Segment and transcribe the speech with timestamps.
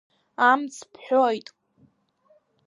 [0.49, 1.47] Амц бҳәоит.